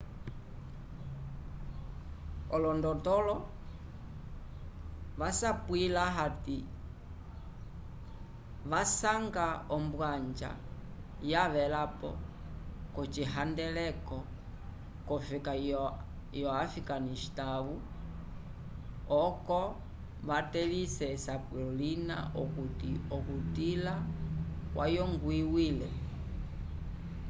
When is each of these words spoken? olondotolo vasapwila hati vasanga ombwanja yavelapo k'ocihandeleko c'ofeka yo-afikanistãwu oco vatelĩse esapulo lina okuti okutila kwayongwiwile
olondotolo 2.55 3.35
vasapwila 5.19 6.03
hati 6.17 6.57
vasanga 8.71 9.47
ombwanja 9.75 10.51
yavelapo 11.31 12.09
k'ocihandeleko 12.93 14.17
c'ofeka 15.07 15.53
yo-afikanistãwu 16.41 17.73
oco 19.23 19.61
vatelĩse 20.27 21.05
esapulo 21.15 21.67
lina 21.79 22.17
okuti 22.41 22.91
okutila 23.15 23.93
kwayongwiwile 24.73 25.89